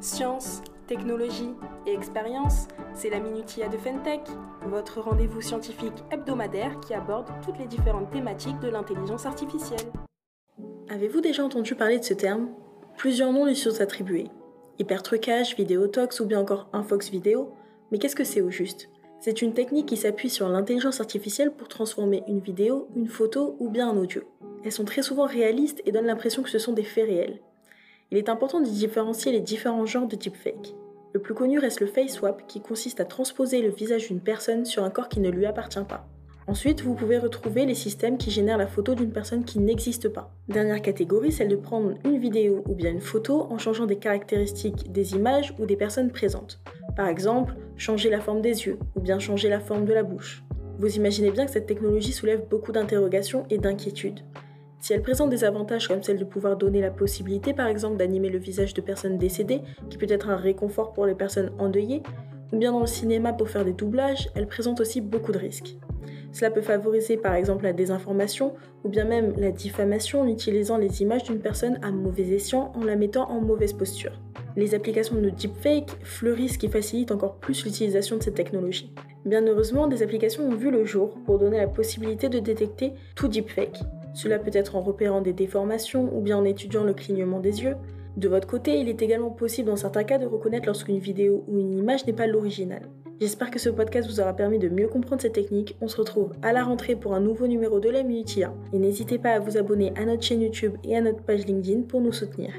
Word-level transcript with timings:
Science, 0.00 0.62
technologie 0.86 1.50
et 1.84 1.92
expérience, 1.92 2.68
c'est 2.94 3.10
la 3.10 3.18
Minutia 3.18 3.68
de 3.68 3.76
Fentech, 3.76 4.20
votre 4.68 5.00
rendez-vous 5.00 5.40
scientifique 5.40 6.04
hebdomadaire 6.12 6.78
qui 6.78 6.94
aborde 6.94 7.26
toutes 7.44 7.58
les 7.58 7.66
différentes 7.66 8.08
thématiques 8.12 8.60
de 8.60 8.68
l'intelligence 8.68 9.26
artificielle. 9.26 9.90
Avez-vous 10.88 11.20
déjà 11.20 11.44
entendu 11.44 11.74
parler 11.74 11.98
de 11.98 12.04
ce 12.04 12.14
terme? 12.14 12.48
Plusieurs 12.96 13.32
noms 13.32 13.44
lui 13.44 13.56
sont 13.56 13.80
attribués. 13.80 14.28
Hypertrucage, 14.78 15.56
vidéotox 15.56 16.20
ou 16.20 16.26
bien 16.26 16.38
encore 16.38 16.68
infox 16.72 17.10
vidéo. 17.10 17.52
Mais 17.90 17.98
qu'est-ce 17.98 18.14
que 18.14 18.22
c'est 18.22 18.40
au 18.40 18.50
juste? 18.50 18.90
C'est 19.18 19.42
une 19.42 19.52
technique 19.52 19.86
qui 19.86 19.96
s'appuie 19.96 20.30
sur 20.30 20.48
l'intelligence 20.48 21.00
artificielle 21.00 21.50
pour 21.50 21.66
transformer 21.66 22.22
une 22.28 22.38
vidéo, 22.38 22.86
une 22.94 23.08
photo 23.08 23.56
ou 23.58 23.68
bien 23.68 23.90
un 23.90 23.96
audio. 23.96 24.22
Elles 24.64 24.70
sont 24.70 24.84
très 24.84 25.02
souvent 25.02 25.26
réalistes 25.26 25.82
et 25.86 25.90
donnent 25.90 26.06
l'impression 26.06 26.44
que 26.44 26.50
ce 26.50 26.60
sont 26.60 26.72
des 26.72 26.84
faits 26.84 27.08
réels. 27.08 27.40
Il 28.10 28.16
est 28.16 28.30
important 28.30 28.60
de 28.60 28.66
différencier 28.66 29.32
les 29.32 29.40
différents 29.40 29.84
genres 29.84 30.08
de 30.08 30.16
deepfake. 30.16 30.74
Le 31.12 31.20
plus 31.20 31.34
connu 31.34 31.58
reste 31.58 31.80
le 31.80 31.86
face 31.86 32.12
swap 32.12 32.46
qui 32.46 32.62
consiste 32.62 33.00
à 33.00 33.04
transposer 33.04 33.60
le 33.60 33.68
visage 33.68 34.08
d'une 34.08 34.20
personne 34.20 34.64
sur 34.64 34.82
un 34.82 34.88
corps 34.88 35.10
qui 35.10 35.20
ne 35.20 35.30
lui 35.30 35.44
appartient 35.44 35.84
pas. 35.86 36.08
Ensuite, 36.46 36.80
vous 36.80 36.94
pouvez 36.94 37.18
retrouver 37.18 37.66
les 37.66 37.74
systèmes 37.74 38.16
qui 38.16 38.30
génèrent 38.30 38.56
la 38.56 38.66
photo 38.66 38.94
d'une 38.94 39.12
personne 39.12 39.44
qui 39.44 39.58
n'existe 39.58 40.08
pas. 40.08 40.32
Dernière 40.48 40.80
catégorie, 40.80 41.32
celle 41.32 41.48
de 41.48 41.56
prendre 41.56 41.96
une 42.06 42.18
vidéo 42.18 42.64
ou 42.66 42.74
bien 42.74 42.92
une 42.92 43.02
photo 43.02 43.42
en 43.50 43.58
changeant 43.58 43.84
des 43.84 43.98
caractéristiques 43.98 44.90
des 44.90 45.12
images 45.12 45.54
ou 45.58 45.66
des 45.66 45.76
personnes 45.76 46.10
présentes. 46.10 46.62
Par 46.96 47.08
exemple, 47.08 47.56
changer 47.76 48.08
la 48.08 48.20
forme 48.20 48.40
des 48.40 48.64
yeux 48.64 48.78
ou 48.96 49.00
bien 49.00 49.18
changer 49.18 49.50
la 49.50 49.60
forme 49.60 49.84
de 49.84 49.92
la 49.92 50.02
bouche. 50.02 50.42
Vous 50.78 50.96
imaginez 50.96 51.30
bien 51.30 51.44
que 51.44 51.52
cette 51.52 51.66
technologie 51.66 52.12
soulève 52.12 52.48
beaucoup 52.48 52.72
d'interrogations 52.72 53.44
et 53.50 53.58
d'inquiétudes. 53.58 54.20
Si 54.80 54.92
elle 54.92 55.02
présente 55.02 55.30
des 55.30 55.44
avantages 55.44 55.88
comme 55.88 56.02
celle 56.02 56.18
de 56.18 56.24
pouvoir 56.24 56.56
donner 56.56 56.80
la 56.80 56.90
possibilité 56.90 57.52
par 57.52 57.66
exemple 57.66 57.96
d'animer 57.96 58.28
le 58.28 58.38
visage 58.38 58.74
de 58.74 58.80
personnes 58.80 59.18
décédées, 59.18 59.62
qui 59.90 59.98
peut 59.98 60.06
être 60.08 60.30
un 60.30 60.36
réconfort 60.36 60.92
pour 60.92 61.06
les 61.06 61.14
personnes 61.14 61.50
endeuillées, 61.58 62.02
ou 62.52 62.58
bien 62.58 62.72
dans 62.72 62.80
le 62.80 62.86
cinéma 62.86 63.32
pour 63.32 63.48
faire 63.48 63.64
des 63.64 63.72
doublages, 63.72 64.30
elle 64.34 64.46
présente 64.46 64.80
aussi 64.80 65.00
beaucoup 65.00 65.32
de 65.32 65.38
risques. 65.38 65.76
Cela 66.32 66.50
peut 66.50 66.62
favoriser 66.62 67.16
par 67.16 67.34
exemple 67.34 67.64
la 67.64 67.72
désinformation 67.72 68.54
ou 68.84 68.88
bien 68.88 69.04
même 69.04 69.34
la 69.36 69.50
diffamation 69.50 70.20
en 70.20 70.28
utilisant 70.28 70.76
les 70.76 71.02
images 71.02 71.24
d'une 71.24 71.40
personne 71.40 71.78
à 71.82 71.90
mauvais 71.90 72.28
escient 72.28 72.72
en 72.74 72.84
la 72.84 72.96
mettant 72.96 73.30
en 73.30 73.40
mauvaise 73.40 73.72
posture. 73.72 74.12
Les 74.56 74.74
applications 74.74 75.16
de 75.16 75.30
deepfake 75.30 75.90
fleurissent 76.02 76.58
qui 76.58 76.68
facilitent 76.68 77.12
encore 77.12 77.36
plus 77.36 77.64
l'utilisation 77.64 78.16
de 78.16 78.22
cette 78.22 78.34
technologie. 78.34 78.92
Bien 79.24 79.46
heureusement, 79.46 79.86
des 79.86 80.02
applications 80.02 80.44
ont 80.44 80.54
vu 80.54 80.70
le 80.70 80.84
jour 80.84 81.18
pour 81.26 81.38
donner 81.38 81.58
la 81.58 81.68
possibilité 81.68 82.28
de 82.28 82.38
détecter 82.38 82.94
tout 83.14 83.28
deepfake, 83.28 83.78
cela 84.18 84.40
peut 84.40 84.50
être 84.52 84.74
en 84.74 84.80
repérant 84.80 85.20
des 85.20 85.32
déformations 85.32 86.10
ou 86.12 86.20
bien 86.20 86.36
en 86.36 86.44
étudiant 86.44 86.82
le 86.82 86.92
clignement 86.92 87.38
des 87.38 87.62
yeux. 87.62 87.76
De 88.16 88.26
votre 88.26 88.48
côté, 88.48 88.76
il 88.80 88.88
est 88.88 89.00
également 89.00 89.30
possible 89.30 89.68
dans 89.68 89.76
certains 89.76 90.02
cas 90.02 90.18
de 90.18 90.26
reconnaître 90.26 90.66
lorsqu'une 90.66 90.98
vidéo 90.98 91.44
ou 91.46 91.60
une 91.60 91.78
image 91.78 92.04
n'est 92.04 92.12
pas 92.12 92.26
l'original. 92.26 92.82
J'espère 93.20 93.52
que 93.52 93.60
ce 93.60 93.68
podcast 93.68 94.10
vous 94.10 94.18
aura 94.18 94.32
permis 94.32 94.58
de 94.58 94.68
mieux 94.68 94.88
comprendre 94.88 95.22
cette 95.22 95.34
technique. 95.34 95.76
On 95.80 95.86
se 95.86 95.98
retrouve 95.98 96.32
à 96.42 96.52
la 96.52 96.64
rentrée 96.64 96.96
pour 96.96 97.14
un 97.14 97.20
nouveau 97.20 97.46
numéro 97.46 97.78
de 97.78 97.90
la 97.90 98.02
Minutia. 98.02 98.52
Et 98.72 98.78
n'hésitez 98.78 99.18
pas 99.18 99.34
à 99.34 99.38
vous 99.38 99.56
abonner 99.56 99.92
à 99.96 100.04
notre 100.04 100.24
chaîne 100.24 100.42
YouTube 100.42 100.74
et 100.82 100.96
à 100.96 101.00
notre 101.00 101.22
page 101.22 101.46
LinkedIn 101.46 101.82
pour 101.82 102.00
nous 102.00 102.12
soutenir. 102.12 102.50